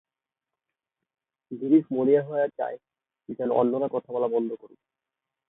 [1.51, 2.77] গিলিস মরিয়া হয়ে চায়
[3.29, 4.89] যেন অন্যেরা কথা বলা বন্ধ করে দেয়।